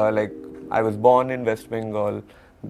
[0.00, 0.32] Uh, like
[0.78, 2.22] I was born in West Bengal,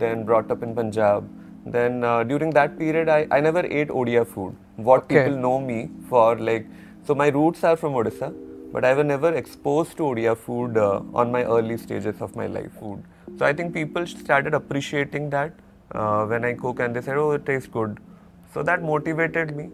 [0.03, 1.29] then brought up in Punjab.
[1.75, 4.55] Then uh, during that period, I, I never ate Odia food.
[4.77, 5.17] What Okay.
[5.17, 5.81] people know me
[6.13, 6.67] for, like,
[7.07, 8.31] so my roots are from Odisha,
[8.73, 12.47] but I was never exposed to Odia food uh, on my early stages of my
[12.57, 12.73] life.
[12.81, 13.03] Food.
[13.39, 15.53] So I think people started appreciating that
[15.93, 18.01] uh, when I cook, and they said, "Oh, it tastes good."
[18.55, 19.69] So that motivated me,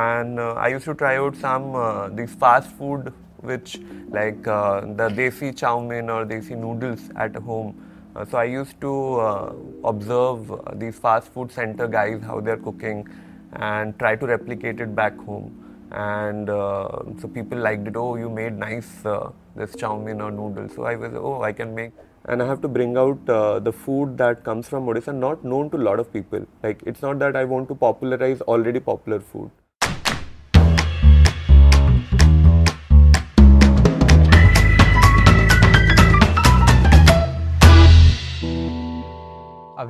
[0.00, 3.80] and uh, I used to try out some uh, these fast food, which
[4.10, 7.74] like uh, the desi chow mein or desi noodles at home.
[8.14, 9.52] Uh, so I used to uh,
[9.84, 13.06] observe uh, these fast food center guys how they're cooking,
[13.54, 15.56] and try to replicate it back home.
[15.92, 16.88] And uh,
[17.20, 17.96] so people liked it.
[17.96, 20.74] Oh, you made nice uh, this chow mein or noodles.
[20.74, 21.92] So I was oh I can make
[22.26, 25.76] and I have to bring out the food that comes from Odisha, not known to
[25.78, 26.46] a lot of people.
[26.62, 29.50] Like it's not that I want to popularize already popular food.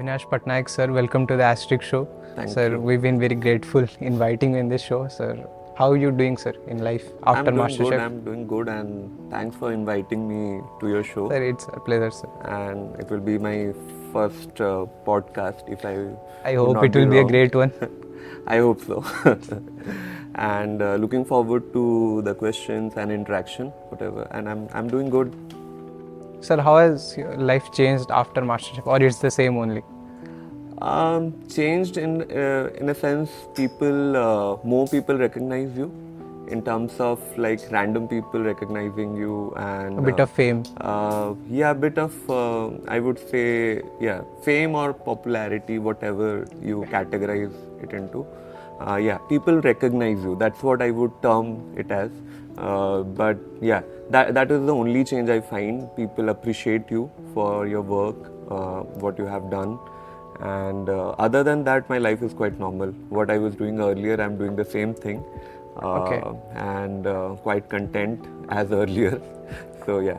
[0.01, 2.09] Avinash Patnaik, sir, welcome to the Astrix Show.
[2.35, 2.81] Thank sir, you.
[2.81, 5.47] we've been very grateful inviting you in this show, sir.
[5.77, 8.01] How are you doing, sir, in life after MasterChef?
[8.01, 11.29] I'm doing good, and thanks for inviting me to your show.
[11.29, 12.31] Sir, it's a pleasure, sir.
[12.45, 13.75] And it will be my
[14.11, 15.71] first uh, podcast.
[15.71, 15.95] If I,
[16.51, 17.71] I hope it will be a great one.
[18.47, 19.05] I hope so.
[20.35, 24.27] and uh, looking forward to the questions and interaction, whatever.
[24.31, 25.35] And I'm I'm doing good.
[26.41, 29.83] Sir, how has your life changed after MasterChef, or it's the same only?
[30.81, 33.31] Um, changed in uh, in a sense.
[33.55, 35.91] People, uh, more people recognize you,
[36.49, 40.63] in terms of like random people recognizing you and A bit uh, of fame.
[40.81, 46.87] Uh, yeah, a bit of uh, I would say yeah, fame or popularity, whatever you
[46.91, 48.27] categorize it into.
[48.81, 50.37] Uh, yeah, people recognize you.
[50.37, 52.11] That's what I would term it as.
[52.61, 55.89] Uh, but yeah, that that is the only change I find.
[55.97, 59.79] People appreciate you for your work, uh, what you have done.
[60.41, 62.93] And uh, other than that, my life is quite normal.
[63.21, 65.25] What I was doing earlier, I'm doing the same thing.
[65.77, 66.21] Uh, Okay.
[66.55, 69.21] And uh, quite content as earlier.
[69.87, 70.19] so yeah.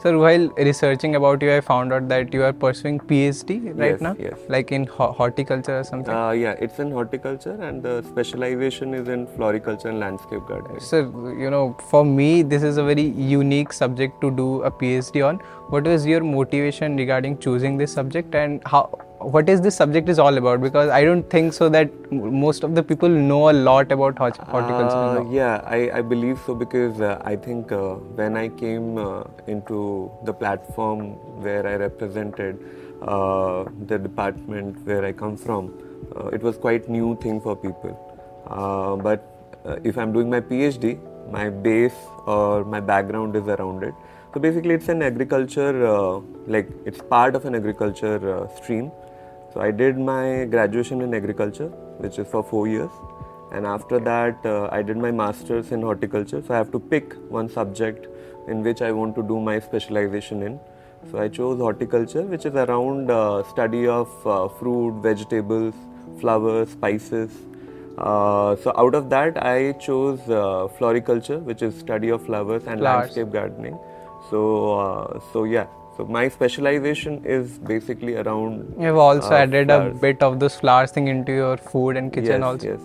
[0.00, 4.00] Sir, while researching about you, I found out that you are pursuing PhD right Yes,
[4.00, 4.38] now, yes.
[4.48, 6.14] like in ho- horticulture or something.
[6.14, 10.78] Uh, yeah, it's in horticulture and the specialization is in floriculture and landscape gardening.
[10.78, 11.02] Sir,
[11.36, 15.38] you know, for me, this is a very unique subject to do a PhD on.
[15.70, 19.07] What was your motivation regarding choosing this subject, and how?
[19.20, 20.60] What is this subject is all about?
[20.60, 24.36] Because I don't think so that most of the people know a lot about hort-
[24.36, 24.96] horticulture.
[24.96, 29.24] Uh, yeah, I, I believe so because uh, I think uh, when I came uh,
[29.48, 32.58] into the platform where I represented
[33.02, 35.74] uh, the department where I come from,
[36.14, 37.98] uh, it was quite new thing for people.
[39.02, 39.24] But
[39.84, 40.98] if I'm doing my PhD,
[41.30, 41.92] my base
[42.26, 43.94] or my background is around it.
[44.32, 48.92] So basically, it's an agriculture, like it's part of an agriculture stream.
[49.52, 51.68] So I did my graduation in agriculture,
[52.04, 52.90] which is for four years,
[53.52, 56.42] and after that uh, I did my masters in horticulture.
[56.46, 58.06] So I have to pick one subject
[58.46, 60.60] in which I want to do my specialization in.
[61.10, 65.74] So I chose horticulture, which is around uh, study of uh, fruit, vegetables,
[66.20, 67.30] flowers, spices.
[67.96, 72.80] Uh, so out of that, I chose uh, floriculture, which is study of flowers and
[72.80, 73.06] Flowers.
[73.16, 73.78] landscape gardening.
[74.30, 75.66] So uh, so yeah.
[75.98, 78.76] So my specialization is basically around.
[78.80, 82.42] You've also uh, added a bit of this flowers thing into your food and kitchen
[82.42, 82.68] yes, also.
[82.68, 82.80] Yes.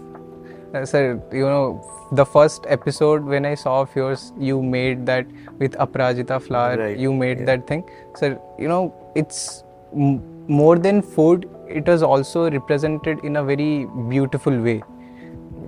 [0.74, 5.28] Uh, sir, you know, the first episode when I saw of yours, you made that
[5.60, 6.76] with Aprajita flower.
[6.76, 7.46] Right, You made yeah.
[7.46, 7.88] that thing.
[8.16, 9.64] Sir, you know, it's
[9.96, 11.48] m- more than food.
[11.68, 14.82] It was also represented in a very beautiful way.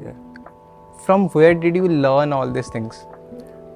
[0.03, 0.13] Yeah.
[1.06, 3.06] From where did you learn all these things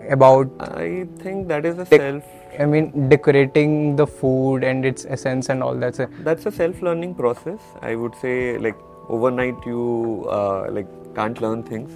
[0.09, 0.49] about?
[0.59, 2.23] I think that is a self.
[2.59, 5.95] I mean, decorating the food and its essence and all that.
[6.23, 7.59] That's a self-learning process.
[7.81, 8.75] I would say like
[9.07, 11.89] overnight you uh, like can't learn things.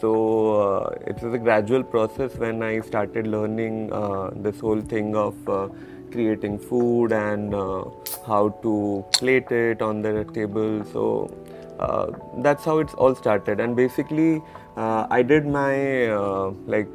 [0.00, 5.48] So uh, was a gradual process when I started learning uh, this whole thing of
[5.48, 5.68] uh,
[6.10, 7.84] creating food and uh,
[8.26, 10.84] how to plate it on the table.
[10.92, 11.32] So
[11.78, 13.60] uh, that's how it's all started.
[13.60, 14.42] And basically,
[14.76, 16.88] uh, I did my uh, like.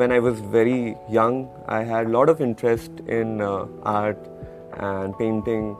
[0.00, 4.18] When I was very young, I had a lot of interest in uh, art
[4.72, 5.76] and painting.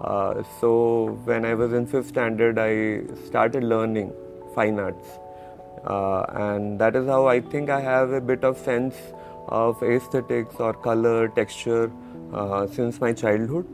[0.00, 4.12] Uh, so when I was in fifth standard, I started learning
[4.52, 5.06] fine arts,
[5.84, 8.96] uh, and that is how I think I have a bit of sense
[9.46, 11.92] of aesthetics or color, texture
[12.32, 13.64] uh, since my childhood.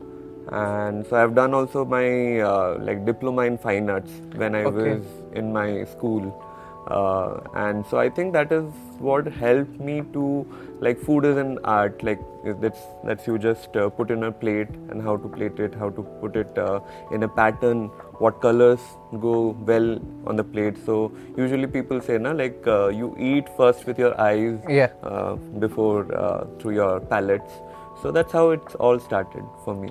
[0.53, 4.93] And so I've done also my uh, like diploma in fine arts when I Okay.
[4.97, 6.29] was in my school.
[6.89, 8.65] Uh, and so I think that is
[8.99, 10.25] what helped me to
[10.81, 12.21] like food is an art like
[12.61, 15.91] that's that's you just uh, put in a plate and how to plate it how
[15.91, 16.81] to put it uh,
[17.13, 17.89] in a pattern
[18.25, 18.81] what colors
[19.21, 20.75] go well on the plate.
[20.85, 24.89] So usually people say na like uh, you eat first with your eyes Yeah.
[25.03, 25.35] uh,
[25.67, 27.53] before uh, through your palates
[28.03, 29.91] so that's how it all started for me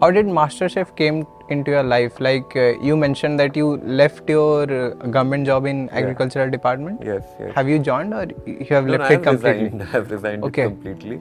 [0.00, 2.20] How did MasterChef came into your life?
[2.20, 7.02] Like uh, you mentioned that you left your uh, government job in agricultural department.
[7.04, 9.64] yes yes Have you joined or you have No, no, left I it completely?
[9.64, 9.82] Resigned.
[9.86, 10.62] I have resigned Okay.
[10.62, 11.20] it completely.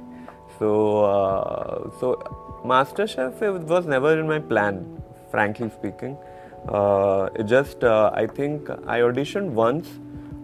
[0.59, 2.15] So, uh, so
[2.65, 5.01] MasterChef it was never in my plan,
[5.31, 6.15] frankly speaking.
[6.68, 9.88] Uh, it just, uh, I think I auditioned once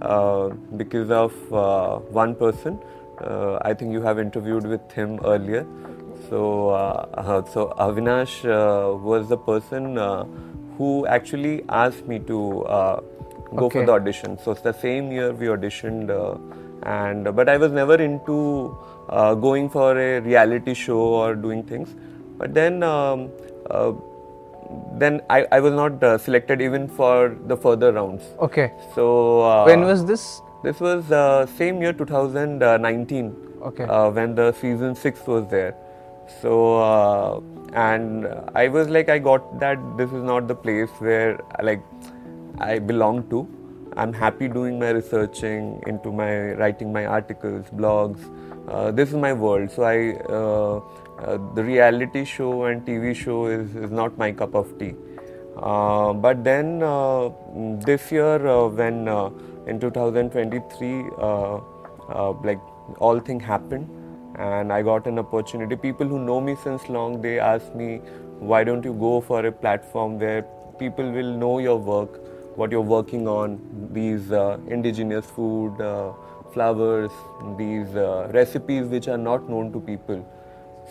[0.02, 2.80] uh, because of uh, one person.
[3.22, 5.68] Uh, I think you have interviewed with him earlier.
[6.34, 10.24] So, uh, uh, so Avinash uh, was the person uh,
[10.78, 13.02] who actually asked me to uh,
[13.56, 13.82] go Okay.
[13.82, 14.40] for the audition.
[14.44, 16.40] So it's the same year we auditioned, uh,
[16.94, 18.38] and but I was never into
[19.10, 21.94] uh, going for a reality show or doing things.
[22.40, 23.30] But then, um,
[23.70, 23.94] uh,
[25.06, 28.24] then I, I was not uh, selected even for the further rounds.
[28.50, 28.72] Okay.
[28.96, 30.28] So uh, when was this?
[30.64, 33.84] this was uh, same year 2019 Okay.
[33.84, 35.74] uh, when the season 6 was there
[36.42, 37.40] so uh,
[37.74, 41.84] and i was like i got that this is not the place where like
[42.60, 43.48] i belong to.
[43.96, 48.22] I'm happy doing my researching into my writing my articles blogs.
[48.68, 49.70] Uh, this is my world.
[49.70, 50.78] So i uh,
[51.24, 54.96] uh, the reality show and tv show is, is not my cup of tea.
[55.58, 57.30] Uh, but then uh,
[57.86, 58.40] this year,
[58.70, 59.08] when
[59.68, 61.60] in 2023, uh,
[62.10, 62.60] uh, like
[63.00, 63.88] all thing happened,
[64.40, 65.76] and I got an opportunity.
[65.76, 67.98] People who know me since long, they ask me,
[68.40, 70.44] why don't you go for a platform where
[70.80, 72.20] people will know your work,
[72.58, 73.60] what you're working on,
[73.94, 76.12] these uh, indigenous food, uh,
[76.54, 77.12] flowers,
[77.58, 80.26] these uh, recipes which are not known to people.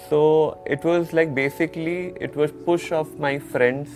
[0.08, 3.90] So it was like basically it was push of my friends,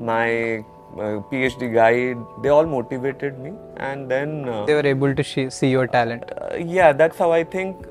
[0.00, 0.58] my
[0.96, 2.18] uh, PhD guide.
[2.42, 6.24] They all motivated me, and then uh, They were able to sh- see your talent.
[6.40, 7.86] uh, yeah, that's how I think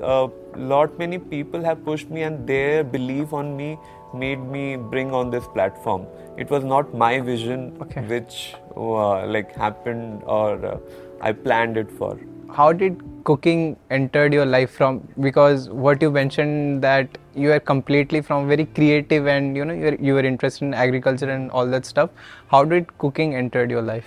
[0.56, 3.78] lot many people have pushed me, and their belief on me
[4.14, 6.06] made me bring on this platform.
[6.36, 8.02] It was not my vision, Okay.
[8.02, 10.78] which uh, like happened or uh,
[11.20, 12.18] I planned it for.
[12.50, 15.06] How did cooking entered your life from?
[15.20, 19.84] Because what you mentioned that you are completely from very creative and you know you
[19.84, 22.10] were, you were interested in agriculture and all that stuff.
[22.48, 24.04] How did cooking entered your life?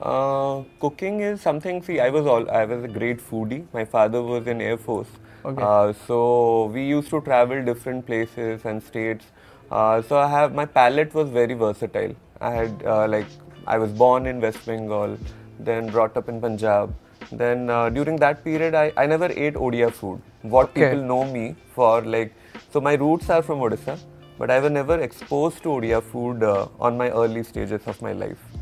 [0.00, 1.82] Uh, cooking is something.
[1.82, 3.66] See, I was all I was a great foodie.
[3.72, 5.08] My father was in Air Force,
[5.44, 5.62] Okay.
[5.62, 9.26] uh, so we used to travel different places and states.
[9.70, 12.14] Uh, so I have my palate was very versatile.
[12.40, 13.26] I had uh, like
[13.66, 15.18] I was born in West Bengal,
[15.58, 16.94] then brought up in Punjab.
[17.32, 20.20] Then uh, during that period, I, I never ate Odia food.
[20.42, 20.90] What Okay.
[20.90, 22.34] people know me for like
[22.70, 23.98] so my roots are from Odisha,
[24.38, 28.12] but I was never exposed to Odia food uh, on my early stages of my
[28.12, 28.53] life.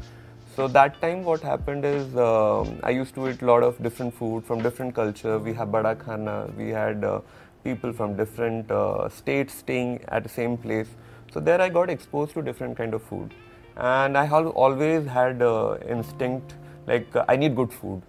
[0.62, 4.14] So that time, what happened is um, I used to eat a lot of different
[4.14, 5.36] food from different culture.
[5.36, 6.34] We had bada khana.
[6.56, 7.18] We had uh,
[7.64, 10.86] people from different uh, states staying at the same place.
[11.32, 13.34] So there, I got exposed to different kind of food,
[13.76, 16.54] and I have always had uh, instinct
[16.86, 18.00] like I need good food.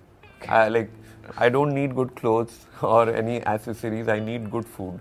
[0.48, 0.92] I, like
[1.40, 4.08] I don't need good clothes or any accessories.
[4.08, 5.00] I need good food.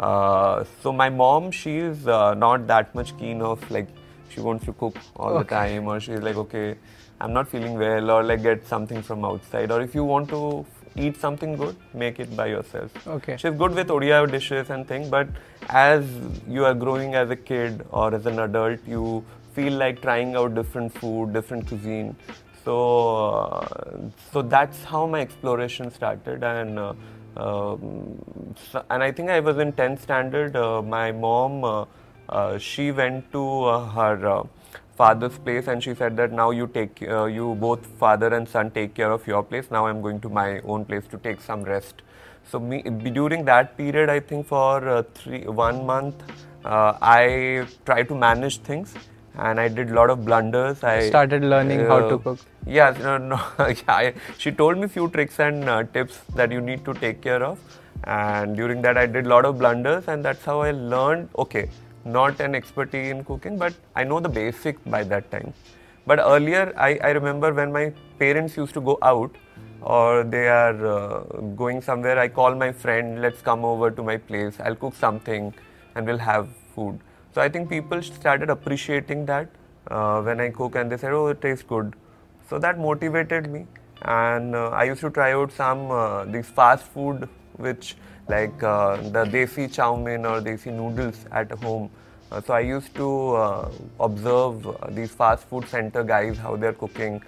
[0.00, 3.86] Uh, so my mom, she is uh, not that much keen of like
[4.30, 6.76] she wants to cook all the time, or she's like, okay,
[7.20, 10.66] I'm not feeling well, or like get something from outside, or if you want to
[10.96, 12.90] eat something good, make it by yourself.
[13.06, 13.36] Okay.
[13.36, 15.28] She's good with Odia dishes and things, but
[15.68, 16.04] as
[16.48, 20.54] you are growing as a kid or as an adult, you feel like trying out
[20.54, 22.16] different food, different cuisine.
[22.64, 26.92] So, uh, so that's how my exploration started, and uh,
[27.36, 30.56] um, so, and I think I was in 10th standard.
[30.56, 31.84] Uh, my mom, uh,
[32.58, 34.42] she went to uh, her uh,
[34.96, 38.70] father's place, and she said that now you take uh, you both father and son
[38.70, 39.70] take care of your place.
[39.70, 42.02] Now I'm going to my own place to take some rest.
[42.50, 46.22] So me, during that period, I think for uh, three one month,
[46.64, 48.94] uh, I tried to manage things,
[49.36, 50.82] and I did a lot of blunders.
[50.82, 52.38] I Started learning how to uh, cook.
[52.66, 56.60] Yeah, no, no, yeah, I, she told me few tricks and uh, tips that you
[56.60, 57.58] need to take care of,
[58.04, 61.28] and during that I did a lot of blunders, and that's how I learned.
[61.38, 61.68] Okay,
[62.08, 65.52] not an expertise in cooking, but I know the basic by that time.
[66.06, 69.36] But earlier, I, I remember when my parents used to go out
[69.82, 71.20] or they are uh,
[71.56, 75.54] going somewhere, I call my friend, let's come over to my place, I'll cook something
[75.94, 76.98] and we'll have food.
[77.34, 79.48] So I think people started appreciating that
[79.88, 81.94] uh, when I cook and they said, oh, it tastes good.
[82.48, 83.66] So that motivated me.
[84.02, 87.96] and uh, I used to try out some uh, these fast food, which
[88.28, 91.90] like uh, the desi chow mein or desi noodles at home.
[92.30, 96.74] Uh, so I used to uh, observe uh, these fast food center guys how they're
[96.74, 97.22] cooking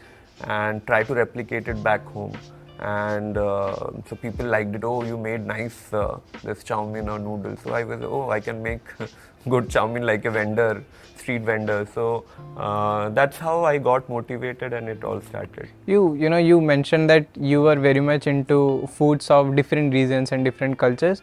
[0.45, 2.37] and try to replicate it back home.
[2.81, 3.75] And uh,
[4.09, 4.85] so people liked it.
[4.85, 7.59] Oh, you made nice uh, this chow mein or noodles.
[7.63, 8.81] So I was oh I can make
[9.49, 10.83] good chow mein like a vendor,
[11.17, 11.87] street vendor.
[11.95, 12.25] So
[12.57, 15.69] uh, that's how I got motivated and it all started.
[15.87, 20.33] You you know you mentioned that you were very much into foods of different regions
[20.33, 21.23] and different cultures.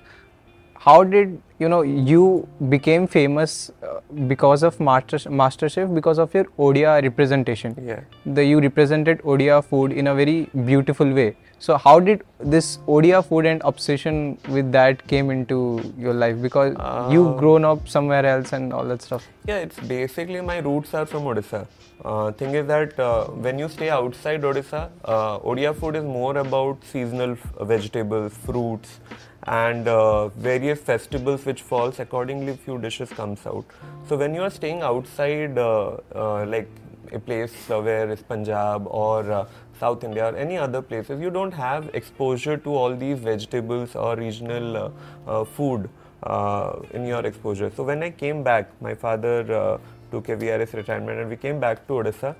[0.80, 6.46] How did you know you became famous uh, because of Master MasterChef because of your
[6.68, 7.76] Odia representation?
[7.82, 8.02] Yeah.
[8.28, 11.36] The you represented Odia food in a very beautiful way.
[11.60, 16.40] So how did this Odia food and obsession with that came into your life?
[16.42, 16.76] Because
[17.12, 19.28] you've grown up somewhere else and all that stuff.
[19.48, 21.66] Yeah, it's basically my roots are from Odisha.
[22.06, 26.38] Uh, thing is that uh, when you stay outside Odisha, uh, Odia food is more
[26.38, 29.00] about seasonal f- vegetables, fruits,
[29.44, 32.56] and uh, various festivals which falls accordingly.
[32.56, 33.66] Few dishes comes out.
[34.08, 36.70] So when you are staying outside, uh, uh, like
[37.14, 39.46] a place uh, where is Punjab or uh,
[39.80, 44.16] South India or any other places, you don't have exposure to all these vegetables or
[44.16, 44.90] regional uh,
[45.28, 45.90] uh, food
[46.24, 47.72] uh, in your exposure.
[47.76, 49.78] So when I came back, my father uh,
[50.12, 52.36] took a VRS retirement and we came back to Odisha.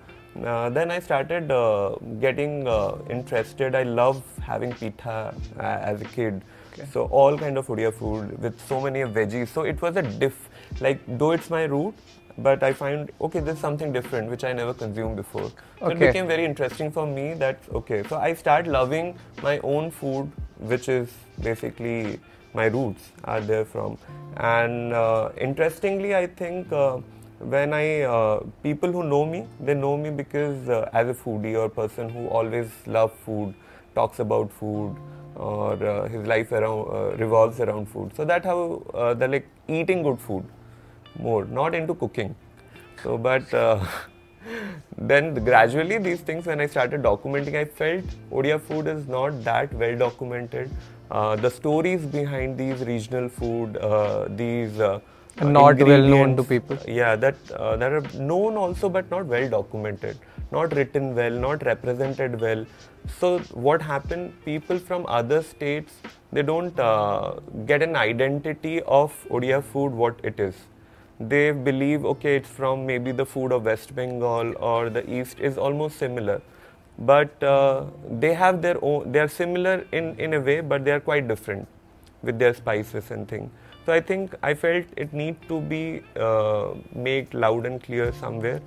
[0.46, 3.74] Uh, then I started uh, getting uh, interested.
[3.76, 6.44] I love having pitha uh, as a kid.
[6.94, 9.48] So all kind of Odia food with so many veggies.
[9.48, 10.50] So it was a diff.
[10.80, 11.96] Like though it's my root,
[12.38, 15.52] but I find okay, there's something different which I never consumed before.
[15.80, 17.34] So it became very interesting for me.
[17.34, 18.04] That okay.
[18.08, 21.10] So I start loving my own food, which is
[21.42, 22.20] basically
[22.54, 23.98] my roots are there from.
[24.38, 26.98] And uh, interestingly, I think uh,
[27.40, 31.58] when I uh, people who know me, they know me because uh, as a foodie
[31.60, 33.54] or person who always love food,
[33.96, 34.96] talks about food,
[35.36, 38.16] or uh, his life around uh, revolves around food.
[38.16, 40.46] So that how uh, they're like eating good food
[41.20, 42.36] more, not into cooking.
[43.04, 43.86] So, but uh,
[44.98, 49.74] then gradually these things, when I started documenting, I felt Odia food is not that
[49.74, 50.70] well documented.
[51.10, 55.00] Uh, the stories behind these regional food, uh, these uh,
[55.42, 56.78] Not well known to people.
[56.88, 60.18] yeah, that uh, that are known also, but not well documented,
[60.52, 62.66] not written well, not represented well.
[63.20, 64.34] So what happened?
[64.46, 65.94] People from other states
[66.32, 70.56] they don't uh, get an identity of Odia food, what it is.
[71.20, 75.58] They believe okay, it's from maybe the food of West Bengal or the East is
[75.58, 76.42] almost similar,
[77.00, 79.12] but uh, they have their own.
[79.12, 81.68] They are similar in in a way, but they are quite different
[82.22, 83.50] with their spices and thing
[83.86, 88.62] So I think I felt it need to be uh, made loud and clear somewhere.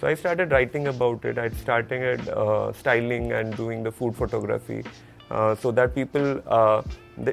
[0.00, 1.38] So I started writing about it.
[1.38, 4.84] I started uh, styling and doing the food photography,
[5.30, 6.82] uh, so that people uh,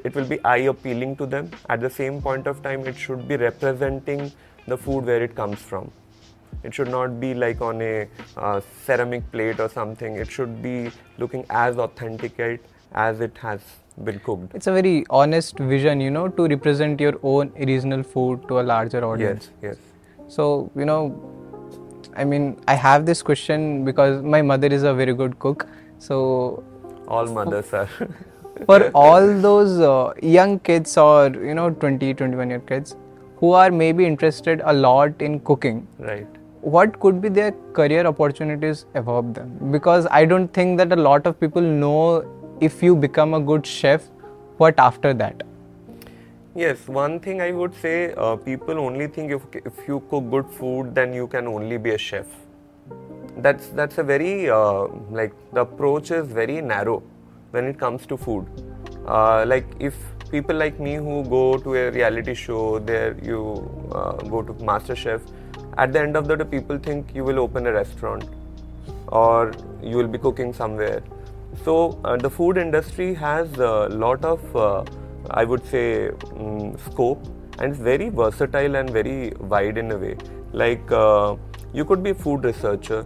[0.04, 1.52] it will be eye appealing to them.
[1.70, 4.32] At the same point of time, it should be representing
[4.68, 5.92] the food where it comes from.
[6.64, 8.08] It should not be like on a
[8.38, 10.16] uh, ceramic plate or something.
[10.16, 12.62] It should be looking as authenticate
[12.94, 13.62] as it has
[14.04, 14.56] been cooked.
[14.56, 18.64] It's a very honest vision, you know, to represent your own regional food to a
[18.64, 19.52] larger audience.
[19.62, 20.34] Yes, yes.
[20.36, 21.02] So, you know,
[22.16, 25.68] I mean, I have this question because my mother is a very good cook.
[26.00, 26.64] So,
[27.08, 27.90] All mothers are.
[28.66, 32.96] for all those uh, young kids or, you know, 20, 21 year kids
[33.46, 36.38] who are maybe interested a lot in cooking, right.
[36.76, 39.52] what could be their career opportunities above them?
[39.72, 41.98] Because I don't think that a lot of people know
[42.60, 44.08] if you become a good chef,
[44.58, 45.44] what after that?
[46.56, 50.50] Yes, one thing I would say uh, people only think if, if you cook good
[50.50, 52.26] food, then you can only be a chef.
[53.38, 57.04] That's that's a very uh, like the approach is very narrow
[57.52, 58.48] when it comes to food.
[59.06, 59.94] Uh, like if
[60.32, 63.42] people like me who go to a reality show, there you
[63.92, 65.22] uh, go to MasterChef.
[65.78, 68.26] At the end of the day, people think you will open a restaurant
[69.08, 71.04] or you will be cooking somewhere.
[71.64, 74.84] So uh, the food industry has a lot of, uh,
[75.30, 77.26] I would say, mm, scope,
[77.60, 80.18] and it's very versatile and very wide in a way.
[80.52, 81.36] Like uh,
[81.74, 83.06] you could be a food researcher.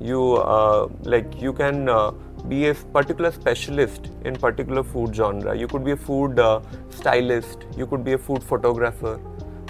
[0.00, 2.12] You uh, like you can uh,
[2.50, 5.56] be a particular specialist in particular food genre.
[5.56, 7.66] You could be a food uh, stylist.
[7.76, 9.18] You could be a food photographer.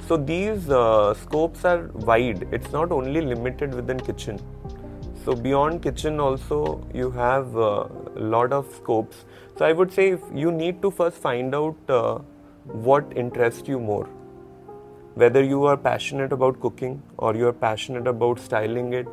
[0.08, 2.49] So these uh, scopes are wide.
[2.50, 4.40] It's not only limited within kitchen.
[5.25, 9.25] So beyond kitchen also you have a lot of scopes.
[9.56, 12.18] So I would say if you need to first find out uh,
[12.88, 14.08] what interests you more.
[15.14, 19.06] Whether you are passionate about cooking or you are passionate about styling it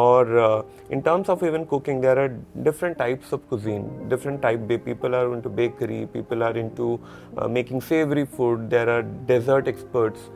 [0.00, 2.28] or uh, in terms of even cooking there are
[2.66, 6.86] different types of cuisine different type people are into bakery people are into
[7.36, 10.30] uh, making savory food there are dessert experts.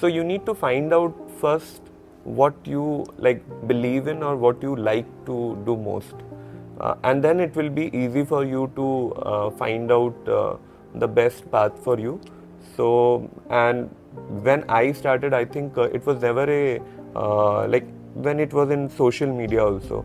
[0.00, 1.80] So you need to find out first
[2.24, 6.14] what you like believe in or what you like to do most.
[6.78, 10.56] Uh, and then it will be easy for you to uh, find out uh,
[10.94, 12.20] the best path for you.
[12.76, 13.88] So and
[14.46, 16.80] when i started i think uh, it was never a
[17.74, 17.86] like
[18.26, 20.04] when it was in social media also.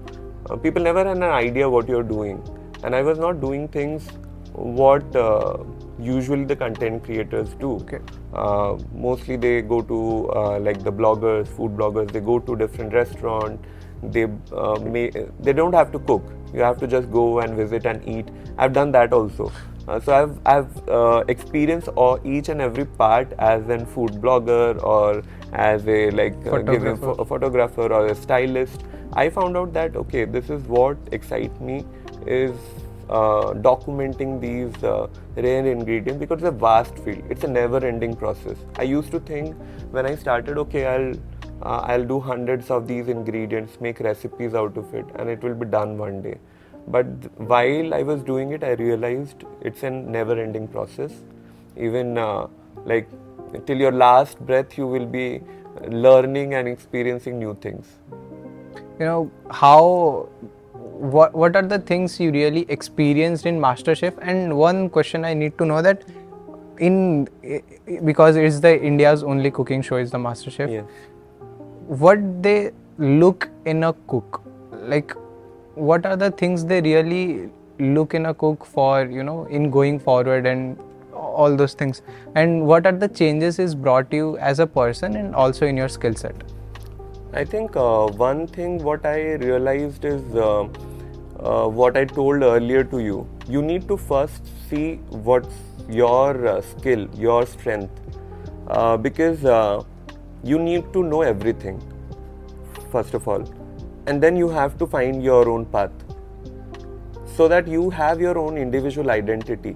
[0.49, 2.41] Uh, people never had an idea what you're doing.
[2.83, 4.09] And i was not doing things
[4.53, 5.57] what uh,
[5.99, 7.71] usually the content creators do.
[7.83, 7.99] Okay.
[8.33, 12.93] uh, mostly they go to uh, like the bloggers food bloggers they go to different
[12.93, 13.59] restaurant.
[14.13, 14.23] they
[14.61, 15.03] uh, may
[15.47, 16.23] they don't have to cook.
[16.53, 18.31] You have to just go and visit and eat.
[18.57, 19.51] I've done that also.
[19.87, 24.81] Uh, so I've I've uh, experienced all, each and every part as a food blogger
[24.83, 25.23] or
[25.53, 27.15] as a like uh, photographer.
[27.19, 28.83] a photographer or a stylist.
[29.13, 31.85] I found out that okay, this is what excites me
[32.25, 32.55] is
[33.09, 37.23] uh, documenting these uh, rare ingredients because it's a vast field.
[37.29, 38.57] It's a never-ending process.
[38.77, 39.55] I used to think
[39.91, 41.13] when I started, okay, I'll
[41.61, 45.53] uh, I'll do hundreds of these ingredients, make recipes out of it, and it will
[45.53, 46.37] be done one day
[46.87, 47.05] but
[47.37, 51.11] while i was doing it i realized it's a never ending process
[51.77, 52.47] even uh,
[52.85, 53.07] like
[53.65, 55.41] till your last breath you will be
[55.87, 57.87] learning and experiencing new things.
[58.99, 60.29] You know how
[61.13, 64.13] what what are the things you really experienced in masterchef?
[64.21, 66.03] And one question i need to know that
[66.79, 67.27] in
[68.05, 70.71] because it's the india's only cooking show is the masterchef.
[70.71, 70.85] Yes.
[71.87, 74.41] what they look in a cook?
[74.71, 75.13] Like
[75.75, 79.99] what are the things they really look in a cook for you know in going
[79.99, 80.77] forward and
[81.23, 82.01] all those things.
[82.35, 85.89] And what are the changes is brought you as a person and also in your
[85.89, 86.35] skill set?
[87.33, 90.67] I think uh, one thing what i realized is uh,
[91.39, 94.97] uh, what i told earlier to you you need to first see
[95.29, 95.55] what's
[95.89, 97.99] your uh, skill your strength.
[98.67, 99.83] Uh, because uh,
[100.43, 101.81] you need to know everything
[102.91, 103.43] first of all.
[104.05, 105.91] And then you have to find your own path.
[107.35, 109.75] So that you have your own individual identity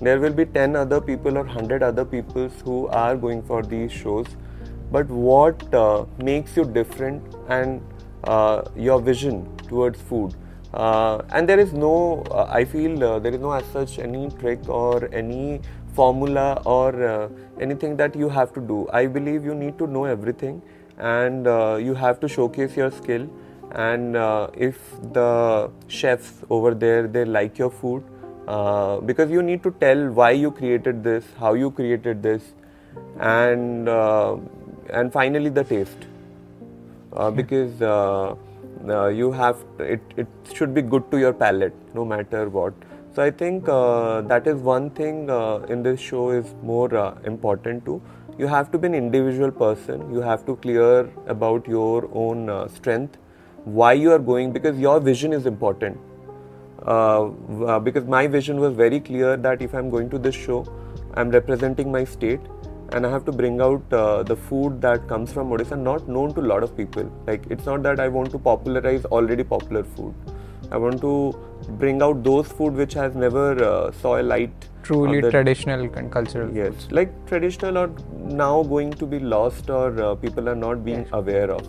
[0.00, 3.92] there will be 10 other people or 100 other people who are going for these
[3.92, 4.26] shows.
[4.90, 7.80] But what uh, makes you different and
[8.24, 10.34] uh, your vision towards food?
[10.72, 14.28] Uh, and there is no uh, i feel uh, there is no as such any
[14.40, 15.60] trick or any
[15.94, 17.28] formula or uh,
[17.60, 18.88] anything that you have to do.
[18.92, 20.60] I believe you need to know everything
[20.98, 21.46] and
[21.84, 23.28] you have to showcase your skill.
[23.70, 24.16] And
[24.54, 24.78] if
[25.12, 28.02] the chefs over there they like your food
[28.46, 32.42] uh, because you need to tell why you created this how you created this
[33.18, 34.36] and uh,
[34.90, 36.06] and finally the taste.
[37.12, 38.34] Uh, because uh,
[38.88, 42.74] uh, you have it it should be good to your palate no matter what.
[43.14, 45.28] So i think that is one thing
[45.68, 46.88] in this show is more
[47.24, 48.02] important too
[48.36, 50.12] you have to be an individual person.
[50.12, 53.16] You have to clear about your own strength
[53.64, 55.96] why you are going because your vision is important.
[56.86, 57.30] Uh,
[57.66, 60.66] uh, because my vision was very clear that if I'm going to this show,
[61.14, 62.40] I'm representing my state
[62.92, 66.34] and I have to bring out uh, the food that comes from Odisha, not known
[66.34, 67.10] to a lot of people.
[67.26, 70.14] Like it's not that I want to popularize already popular food.
[70.70, 71.32] I want to
[71.78, 74.68] bring out those food which has never uh, saw a light.
[74.82, 76.54] Truly traditional and cultural.
[76.54, 76.92] Yes, foods.
[76.92, 81.08] like traditional or now going to be lost or uh, people are not being yes.
[81.12, 81.66] aware of.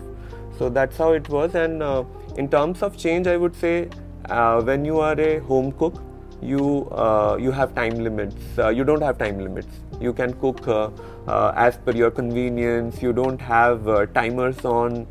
[0.58, 1.54] So that's how it was.
[1.54, 2.04] And uh,
[2.36, 3.88] in terms of change, I would say
[4.30, 6.02] uh, when you are a home cook,
[6.42, 8.58] you uh, you have time limits.
[8.58, 9.80] Uh, you don't have time limits.
[10.00, 10.90] You can cook uh,
[11.26, 13.02] uh, as per your convenience.
[13.02, 15.06] You don't have timers on.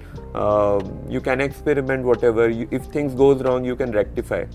[1.10, 2.49] you can experiment whatever.
[2.49, 4.45] You, if things goes wrong, you can rectify.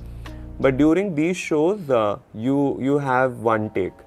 [0.61, 1.81] But during these shows,
[2.35, 4.07] you you have one take,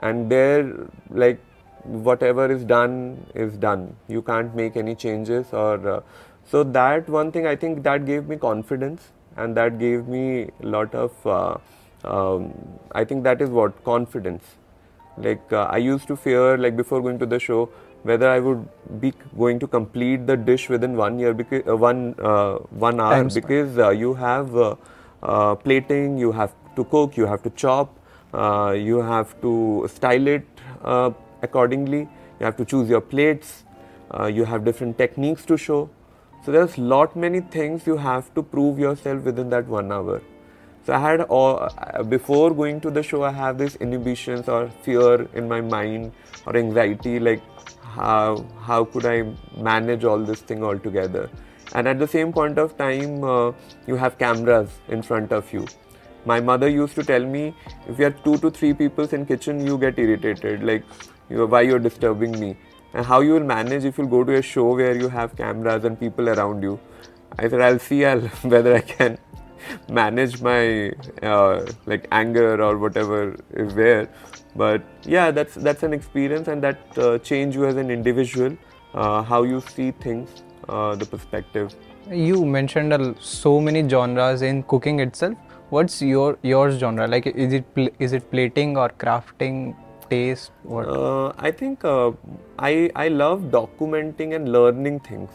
[0.00, 1.40] and there like
[1.84, 6.00] whatever is done is done you can't make any changes or uh,
[6.44, 10.66] so that one thing i think that gave me confidence and that gave me a
[10.66, 11.56] lot of uh,
[12.04, 12.52] um,
[12.92, 14.56] i think that is what confidence
[15.16, 17.68] like uh, i used to fear like before going to the show
[18.02, 18.66] whether i would
[19.00, 22.54] be going to complete the dish within one year because uh, one uh,
[22.86, 24.56] one hour Thanks, because uh, you have
[25.64, 27.98] plating you have to cook you have to chop
[28.74, 30.44] you have to style it
[31.42, 32.08] accordingly.
[32.40, 33.64] You have to choose your plates.
[34.10, 35.90] Uh, you have different techniques to show.
[36.44, 40.20] So there's lot many things you have to prove yourself within that one hour.
[40.84, 44.68] So I had all uh, before going to the show, I have this inhibitions or
[44.82, 46.12] fear in my mind
[46.46, 47.42] or anxiety, like
[47.82, 51.30] how how could I manage all this thing altogether?
[51.74, 53.52] and at the same point of time uh,
[53.86, 55.66] you have cameras in front of you
[56.24, 57.54] my mother used to tell me
[57.88, 60.84] if you have two to three people in kitchen you get irritated like
[61.30, 62.56] you why you're disturbing me
[62.94, 65.84] and how you will manage if you go to a show where you have cameras
[65.84, 66.78] and people around you.
[67.38, 68.20] I said i'll see I'll,
[68.54, 69.18] whether i can
[69.88, 74.08] manage my uh, like anger or whatever is there.
[74.54, 78.56] But yeah that's that's an experience and that uh, change you as an individual
[78.94, 81.74] uh, how you see things uh, the perspective.
[82.10, 85.36] You mentioned so many genres in cooking itself.
[85.70, 87.06] What's your your genre?
[87.08, 89.74] Like is it pl- is it plating or crafting
[90.12, 90.88] taste what?
[90.88, 92.10] Uh, i think uh,
[92.70, 95.30] i i love documenting and learning things.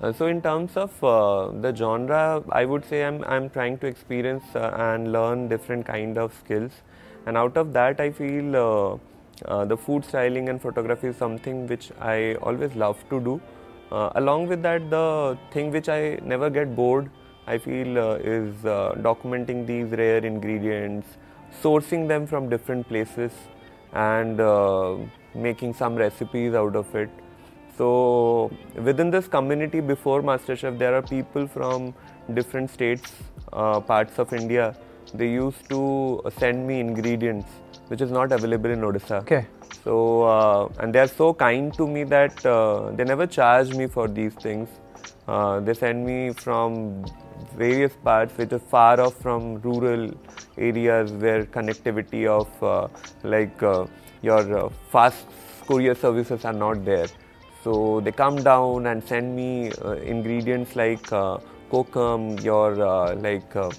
[0.00, 3.86] Uh, so in terms of uh, the genre, I would say I'm I'm trying to
[3.86, 6.82] experience uh, and learn different kind of skills,
[7.24, 11.90] and out of that I feel uh, the food styling and photography is something which
[12.00, 13.40] I always love to do.
[14.20, 17.08] Along with that, the thing which I never get bored,
[17.46, 17.96] I feel
[18.36, 18.54] is
[19.08, 21.16] documenting these rare ingredients,
[21.62, 23.32] sourcing them from different places,
[24.04, 24.40] and
[25.34, 27.10] making some recipes out of it.
[27.78, 31.94] So within this community before MasterChef, there are people from
[32.34, 33.12] different states,
[33.52, 34.74] uh, parts of India.
[35.14, 37.48] They used to send me ingredients
[37.88, 39.20] which is not available in Odisha.
[39.20, 39.46] Okay.
[39.84, 43.86] So uh, and they are so kind to me that uh, they never charge me
[43.86, 44.68] for these things.
[45.28, 47.04] Uh, they send me from
[47.56, 50.10] various parts which are far off from rural
[50.58, 52.88] areas where connectivity of uh,
[53.22, 53.86] like uh,
[54.22, 55.26] your fast
[55.66, 57.08] courier services are not there.
[57.62, 61.38] So they come down and send me uh, ingredients like uh,
[61.70, 63.70] kokum, your uh, like uh,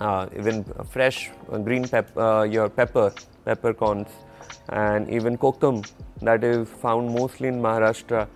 [0.00, 1.30] uh, even fresh
[1.64, 3.12] green pepper, your pepper,
[3.44, 4.08] peppercorns,
[4.70, 5.86] and even kokum
[6.22, 8.28] that is found mostly in Maharashtra.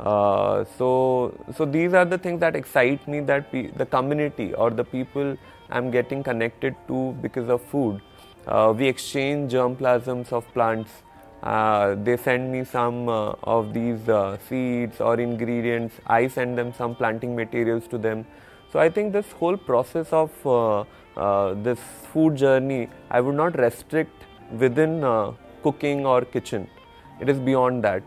[0.00, 4.70] Uh, so, so these are the things that excite me that pe- the community or
[4.70, 5.36] the people
[5.74, 8.00] I'm getting connected to because of food.
[8.78, 11.02] we exchange germplasms of plants
[11.44, 15.94] uh, they send me some uh, of these uh, seeds or ingredients.
[16.06, 18.24] I send them some planting materials to them.
[18.72, 20.84] So I think this whole process of uh,
[21.20, 21.78] uh, this
[22.12, 24.24] food journey, I would not restrict
[24.58, 25.02] within
[25.62, 26.66] cooking or kitchen.
[27.20, 28.02] It is beyond that.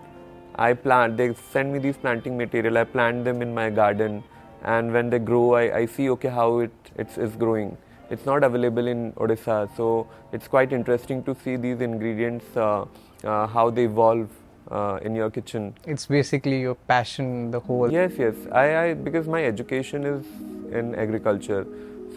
[0.56, 1.16] I plant.
[1.18, 2.80] They send me these planting material.
[2.80, 4.24] I plant them in my garden,
[4.64, 7.78] and when they grow, I, I see okay how it it's, it's growing.
[8.10, 12.86] It's not available in Odisha, so it's quite interesting to see these ingredients uh,
[13.24, 14.30] how they evolve
[14.72, 15.76] uh, in your kitchen.
[15.86, 17.92] It's basically your passion, the whole.
[17.92, 18.36] Yes, yes.
[18.52, 20.26] I, I because my education is
[20.72, 21.66] in agriculture,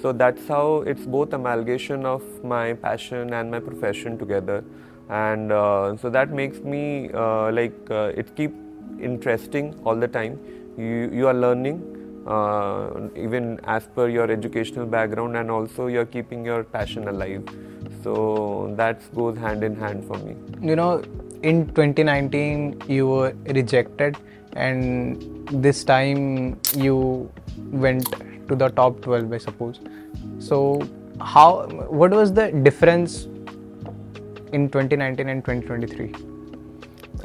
[0.01, 4.65] so that's how it's both amalgamation of my passion and my profession together,
[5.09, 8.53] and uh, so that makes me uh, like uh, it keep
[9.01, 10.39] interesting all the time.
[10.77, 11.97] You you are learning.
[12.27, 17.43] Uh, even as per your educational background, and also you're keeping your passion alive.
[18.05, 20.37] So that goes hand in hand for me.
[20.61, 21.03] You know,
[21.43, 24.19] in 2019 you were rejected,
[24.53, 27.33] and this time you
[27.73, 28.07] went
[28.49, 29.81] to the top 12, I suppose.
[30.39, 30.81] So
[31.21, 31.67] how?
[31.89, 33.25] What was the difference
[34.53, 36.15] in 2019 and 2023?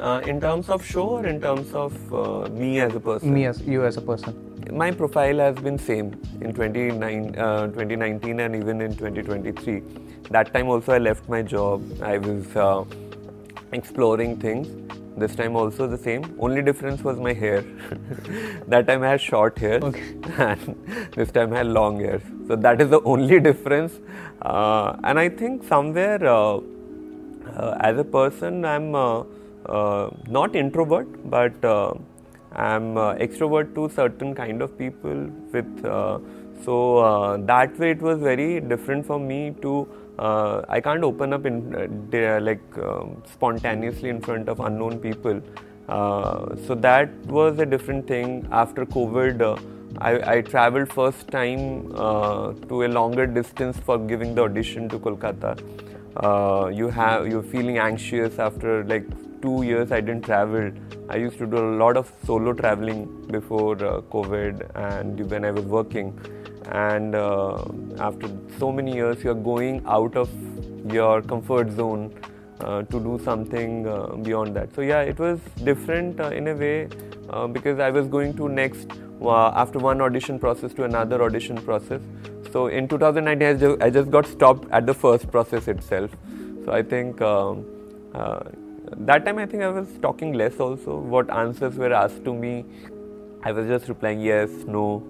[0.00, 3.32] Uh, in terms of show or in terms of uh, me as a person?
[3.32, 4.45] Me as you as a person.
[4.70, 9.82] My profile has been same in 29, uh, 2019 and even in 2023
[10.30, 11.82] that time also I left my job.
[12.02, 12.84] I was uh,
[13.72, 14.68] exploring things.
[15.16, 16.36] This time also the same.
[16.38, 17.62] Only difference was my hair.
[18.68, 20.14] that time I had short hair, okay.
[20.38, 22.20] and this time I had long hair.
[22.48, 23.98] So that is the only difference.
[24.42, 26.60] Uh, and I think somewhere, uh,
[27.56, 29.22] uh as a person, I'm uh,
[29.64, 31.64] uh, not introvert, but
[32.56, 35.30] I'm extrovert to certain kind of people.
[35.52, 35.82] With
[36.64, 39.86] so that way, it was very different for me to
[40.18, 45.42] uh, I can't open up in uh, like um, spontaneously in front of unknown people.
[45.88, 48.48] Uh, so that was a different thing.
[48.50, 49.60] After COVID, uh,
[49.98, 54.98] I, I, traveled first time uh, to a longer distance for giving the audition to
[54.98, 55.58] Kolkata.
[56.16, 59.06] Uh, you have you're feeling anxious after like
[59.42, 60.70] two years I didn't travel.
[61.08, 65.64] I used to do a lot of solo traveling before COVID and when I was
[65.64, 66.18] working.
[66.70, 67.64] And uh,
[67.98, 70.28] after so many years you're going out of
[70.92, 72.12] your comfort zone
[72.60, 74.74] uh, to do something uh, beyond that.
[74.74, 76.88] So yeah it was different uh, in a way
[77.30, 81.56] uh, because i was going to next uh, after one audition process to another audition
[81.56, 82.00] process.
[82.52, 86.10] So in 2019 I just, got stopped at the first process itself.
[86.64, 87.64] So i think um,
[88.96, 92.64] that time i think i was talking less also what answers were asked to me
[93.46, 95.04] I was just replying yes, no.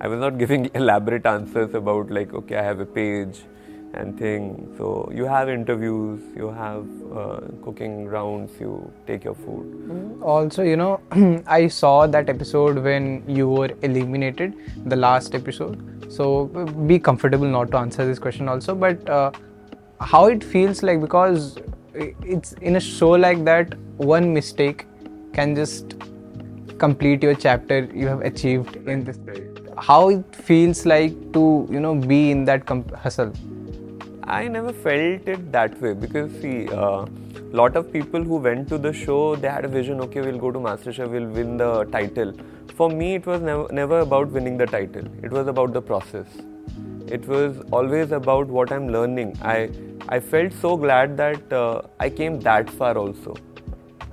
[0.00, 3.40] I was not giving elaborate answers about like okay, I have a page
[3.94, 4.72] and thing.
[4.78, 10.20] So you have interviews, you have uh, cooking rounds, you take your food.
[10.22, 11.00] Also, you know,
[11.48, 14.54] I saw that episode when you were eliminated,
[14.86, 16.06] the last episode.
[16.12, 16.44] So
[16.86, 19.32] be comfortable not to answer this question also, but uh,
[20.00, 21.58] how it feels like because
[21.94, 24.86] it's in a show like that, one mistake
[25.32, 25.96] can just
[26.78, 29.18] complete your chapter you have achieved in this.
[29.78, 33.32] How it feels like to you know be in that com- hustle.
[34.24, 37.06] I never felt it that way because see, a uh,
[37.50, 40.00] lot of people who went to the show they had a vision.
[40.00, 42.32] Okay, we'll go to MasterChef, we'll win the title.
[42.76, 45.04] For me, it was never never about winning the title.
[45.22, 46.26] It was about the process.
[47.08, 49.36] It was always about what I'm learning.
[49.42, 49.70] I
[50.10, 53.36] I felt so glad that uh, I came that far also.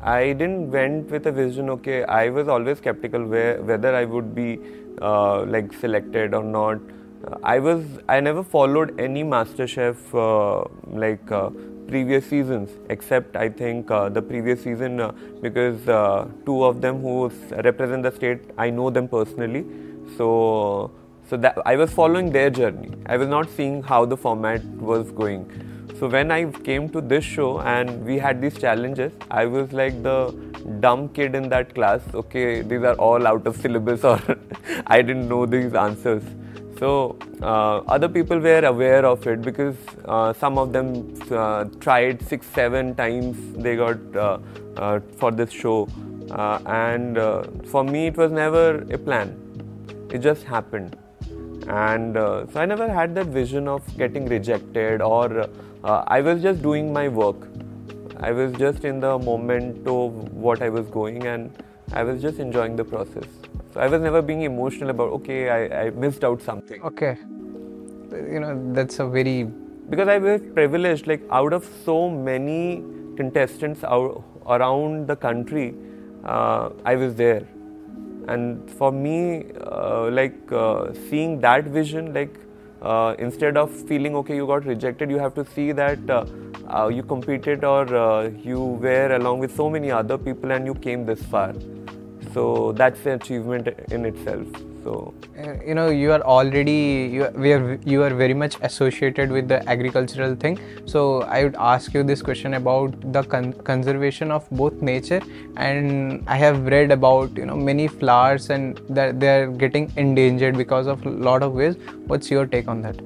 [0.02, 1.70] I didn't went with a vision.
[1.72, 4.60] Okay, I was always skeptical where, whether I would be
[5.02, 6.80] uh, like selected or not
[7.44, 11.50] I was I never followed any MasterChef uh, like uh,
[11.88, 17.02] previous seasons except I think uh, the previous season uh, because uh, two of them
[17.02, 17.30] who
[17.64, 19.66] represent the state I know them personally
[20.18, 20.92] so
[21.30, 25.12] so that I was following their journey I was not seeing how the format was
[25.12, 25.50] going
[26.00, 30.04] so when I came to this show and we had these challenges I was like
[30.04, 30.32] the
[30.80, 32.02] dumb kid in that class.
[32.14, 34.20] Okay these are all out of syllabus or
[34.88, 36.24] I didn't know these answers.
[36.80, 42.22] So uh, other people were aware of it because uh, some of them uh, tried
[42.22, 44.38] six, seven times they got uh,
[44.76, 45.88] uh, for this show,
[46.30, 47.18] uh, and
[47.68, 49.36] for me it was never a plan.
[50.12, 50.96] It just happened,
[51.68, 55.50] and so I never had that vision of getting rejected or
[55.94, 57.48] I was just doing my work.
[58.20, 62.40] I was just in the moment of what I was going, and I was just
[62.40, 63.24] enjoying the process.
[63.74, 66.82] So I was never being emotional about okay, I, I missed out something.
[66.82, 67.18] Okay,
[68.12, 69.44] you know that's a very
[69.90, 71.08] because I was privileged.
[71.08, 72.84] Like out of so many
[73.16, 75.74] contestants out, around the country,
[76.26, 77.48] uh, I was there,
[78.28, 82.38] and for me, uh, like uh, seeing that vision, like
[82.82, 86.10] uh, instead of feeling okay, you got rejected, you have to see that.
[86.10, 86.26] Uh,
[86.70, 91.06] uh, you competed or you were along with so many other people and you came
[91.06, 91.54] this far
[92.34, 94.46] so that's an achievement in itself
[94.88, 95.14] so
[95.68, 96.78] you know you are already
[97.16, 100.60] you we are you are very much associated with the agricultural thing.
[100.94, 101.04] So
[101.38, 105.22] i would ask you this question about the con- conservation of both nature.
[105.58, 110.58] And i have read about you know many flowers and that they are getting endangered
[110.64, 111.78] because of a lot of ways.
[112.14, 113.06] What's your take on that?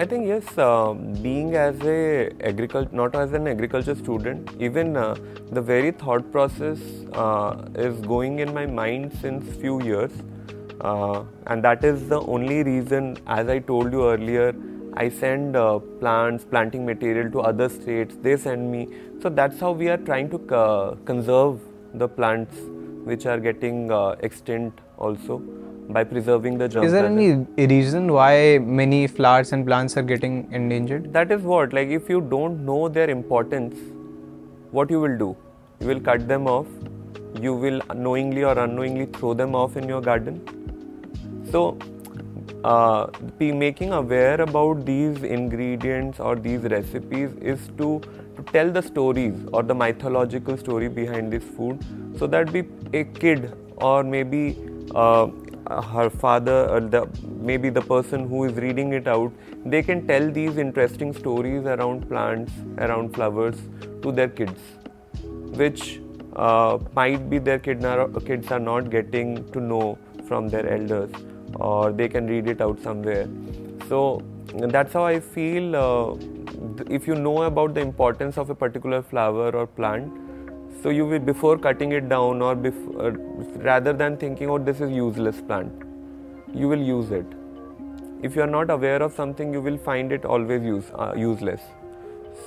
[0.00, 5.16] I think yes, uh, being as a agriculture, not as an agriculture student, even uh,
[5.50, 6.78] the very thought process
[7.12, 10.12] uh, is going in my mind since few years,
[10.80, 13.18] uh, and that is the only reason.
[13.26, 14.54] As I told you earlier,
[14.94, 18.16] I send uh, plants, planting material to other states.
[18.20, 18.88] They send me,
[19.22, 21.60] so that's how we are trying to uh, conserve
[21.94, 22.56] the plants
[23.04, 23.90] which are getting
[24.20, 25.42] extinct also
[25.88, 26.84] by preserving the germ.
[26.84, 31.12] Is there any reason why many flowers and plants are getting endangered?
[31.12, 33.76] That is what, like, if you don't know their importance,
[34.70, 35.36] what you will do?
[35.80, 36.66] You will cut them off,
[37.40, 40.40] you will knowingly or unknowingly throw them off in your garden.
[41.50, 41.78] So,
[42.64, 43.06] uh,
[43.38, 48.00] be making aware about these ingredients or these recipes is to,
[48.36, 51.84] to tell the stories or the mythological story behind this food
[52.18, 54.58] so that be a kid or maybe
[54.94, 55.28] uh,
[55.82, 57.08] her father or the
[57.40, 59.32] maybe the person who is reading it out
[59.64, 63.56] they can tell these interesting stories around plants around flowers
[64.02, 64.60] to their kids
[65.62, 66.00] which
[66.36, 67.82] uh, might be their kid
[68.26, 71.10] kids are not getting to know from their elders
[71.60, 73.28] or they can read it out somewhere
[73.88, 74.22] so
[74.74, 76.14] that's how i feel uh,
[76.98, 80.20] if you know about the importance of a particular flower or plant
[80.82, 83.10] so you will before cutting it down or uh,
[83.68, 85.70] rather than thinking, oh, this is useless plant,
[86.54, 87.26] you will use it.
[88.22, 91.60] If you are not aware of something, you will find it always use, uh, useless.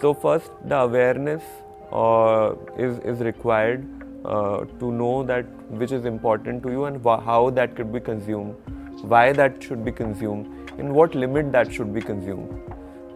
[0.02, 1.44] So first, the awareness
[1.92, 3.86] uh, is is required
[4.26, 5.46] uh, to know that
[5.84, 8.56] which is important to you and wh- how that could be consumed,
[9.04, 12.62] why that should be consumed, in what limit that should be consumed.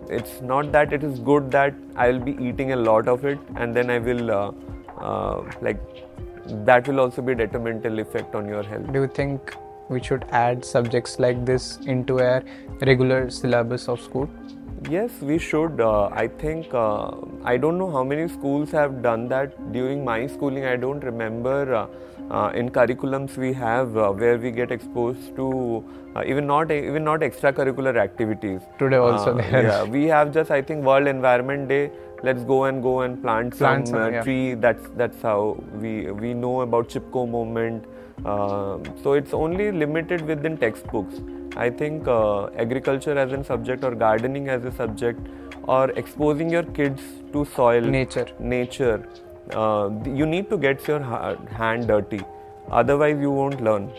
[0.10, 3.40] It's not that it is good that I will be eating a lot of it
[3.56, 4.52] and then I will uh,
[5.00, 5.80] uh, like
[6.66, 9.56] that will also be detrimental effect on your health do you think
[9.90, 12.44] we should add subjects like this into our
[12.82, 14.30] regular syllabus of school
[14.90, 15.82] Yes, we should.
[15.82, 17.12] Uh, I think uh,
[17.44, 20.66] I don't know how many schools have done that during my schooling.
[20.66, 21.74] I don't remember.
[21.74, 21.88] Uh,
[22.30, 25.46] uh in curriculums we have uh, where we get exposed to
[26.16, 28.62] uh, even not even not extracurricular activities.
[28.80, 31.92] Today also, yeah, we have just I think World Environment Day.
[32.24, 34.24] Let's go and go and plant, plant some, some yeah.
[34.24, 34.56] tree.
[34.56, 37.86] That's that's how we we know about Chipko movement.
[39.04, 41.22] So it's only limited within textbooks.
[41.56, 45.20] I think uh, agriculture as a subject or gardening as a subject
[45.64, 47.02] or exposing your kids
[47.34, 49.08] to soil, nature, nature.
[49.52, 52.22] Uh, you need to get your hand dirty.
[52.70, 53.90] Otherwise, you won't learn.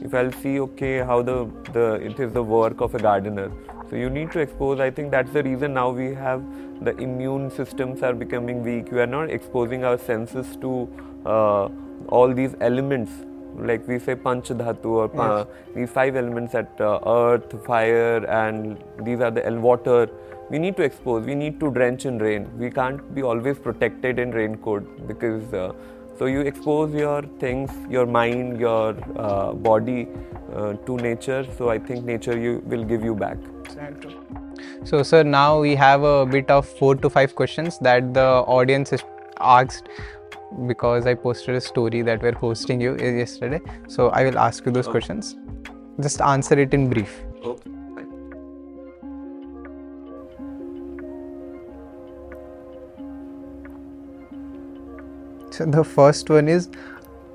[0.00, 3.50] If I'll see, okay, how the, the it is the work of a gardener.
[3.90, 4.80] So you need to expose.
[4.80, 6.42] I think that's the reason now we have
[6.84, 8.90] the immune systems are becoming weak.
[8.90, 10.88] We are not exposing our senses to
[11.26, 11.68] uh,
[12.08, 13.12] all these elements
[13.58, 15.46] like we say panch dhatu or yes.
[15.74, 20.08] these five elements at uh, earth fire and these are the water
[20.50, 22.46] we need to expose we need to drench in rain.
[22.58, 25.72] We can't be always protected in raincoat because uh,
[26.18, 30.08] so you expose your things your mind your uh, body
[30.54, 31.46] uh, to nature.
[31.56, 33.38] So i think nature you will give you back.
[34.84, 38.92] So sir now we have a bit of four to five questions that the audience
[38.92, 39.02] is
[39.40, 39.88] asked
[40.66, 43.60] because I posted a story that we're hosting you yesterday.
[43.88, 44.92] So I will ask you those okay.
[44.92, 45.36] questions.
[46.00, 47.22] Just answer it in brief.
[47.44, 47.70] Okay.
[55.50, 56.68] So the first one is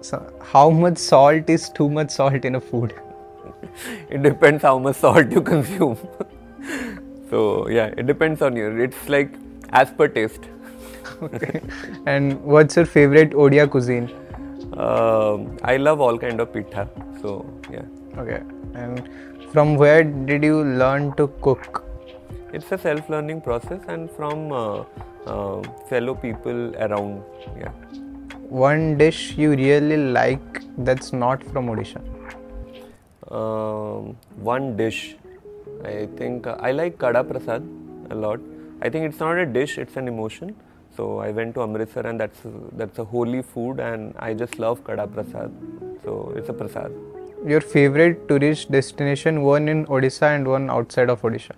[0.01, 2.93] so how much salt is too much salt in a food?
[4.09, 5.97] it depends how much salt you consume.
[7.29, 8.81] so yeah, it depends on you.
[8.81, 9.35] It's like
[9.69, 10.49] as per taste
[11.23, 11.61] okay.
[12.05, 14.09] And what's your favorite Odia cuisine?
[14.77, 16.89] Uh, I love all kind of pitha.
[17.21, 17.83] So yeah.
[18.17, 18.41] Okay.
[18.73, 19.09] And
[19.51, 21.83] from where did you learn to cook?
[22.53, 24.83] It's a self-learning process and from uh,
[25.25, 27.23] uh, fellow people around.
[27.57, 27.71] Yeah.
[28.49, 32.01] One dish you really like that's not from Odisha.
[33.31, 35.15] Um, one dish.
[35.83, 37.63] I think uh, I like kada prasad
[38.09, 38.39] a lot.
[38.81, 40.55] I think it's not a dish; it's an emotion.
[40.99, 42.39] So I went to Amritsar and that's
[42.79, 45.53] that's a holy food and I just love kada prasad.
[46.03, 46.97] So it's a prasad.
[47.51, 51.53] Your favorite tourist destination, one in Odisha and one outside of Odisha?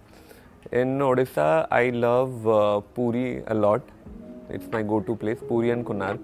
[0.71, 3.81] In Odisha, I love uh, Puri a lot.
[4.49, 6.19] It's my go-to place, Puri and Konark.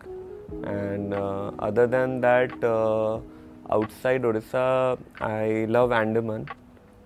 [0.76, 3.20] And uh, other than that, uh,
[3.72, 6.46] outside Odisha, I love Andaman.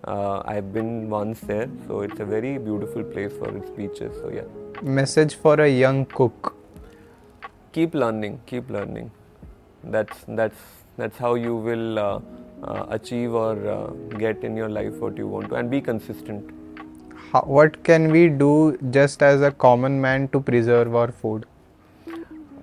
[0.04, 4.14] Uh, I've been once there, so it's a very beautiful place for its beaches.
[4.22, 6.56] So yeah message for a young cook.
[7.72, 9.12] Keep learning keep learning.
[9.84, 10.56] That's that's
[10.98, 12.20] that's how you will uh,
[12.64, 16.50] uh, achieve or uh, get in your life what you want to and be consistent.
[17.32, 21.46] How, what can we do just as a common man to preserve our food?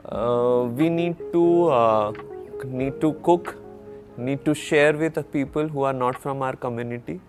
[0.04, 2.12] Uh, we need to uh,
[2.64, 3.56] need to cook
[4.16, 7.20] need to share with the people who are not from our community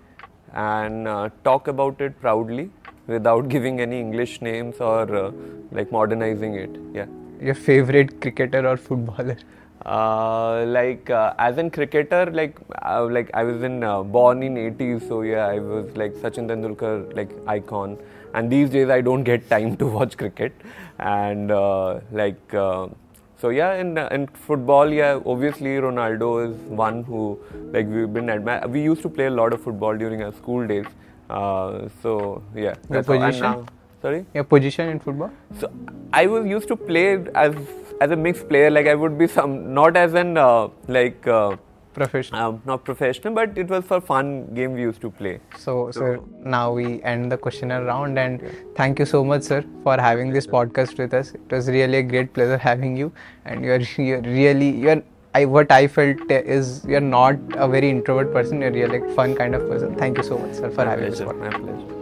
[0.54, 2.72] and uh, talk about it proudly
[3.10, 5.32] without giving any English names or uh,
[5.72, 6.76] like modernizing it.
[6.94, 7.08] Yeah.
[7.42, 9.38] Your favorite cricketer or footballer?
[9.86, 14.56] Uh, like uh, as in cricketer, like uh, like I was in uh, born in
[14.56, 17.98] 80s, so yeah, I was like Sachin Tendulkar, like icon.
[18.34, 20.54] And these days I don't get time to watch cricket,
[21.00, 27.40] and uh, like so yeah, in in football, yeah, obviously Ronaldo is one who
[27.72, 28.68] like we've been admire.
[28.68, 30.88] We used to play a lot of football during our school days
[31.30, 32.76] uh, so yeah.
[32.90, 33.42] Your position?
[33.42, 33.66] Now,
[34.02, 34.26] sorry.
[34.34, 35.32] Your position in football?
[35.60, 35.72] So
[36.12, 37.56] I was used to play as
[38.02, 38.70] as a mixed player.
[38.70, 41.28] Like I would be some not as an uh, like.
[41.28, 41.58] Uh,
[41.94, 45.92] professional uh, not professional but it was for fun game we used to play so,
[45.92, 48.50] so now we end the questionnaire round and yeah.
[48.76, 52.04] thank you so much sir for having this podcast with us it was really a
[52.04, 53.12] great pleasure having you
[53.46, 55.02] and you're, you're really you're
[55.34, 58.62] I what I felt is you're not a very introvert person.
[58.62, 59.96] You're really like fun kind of person.
[59.96, 61.36] Thank you so much, sir, for my having pleasure, us.
[61.36, 61.99] My pleasure.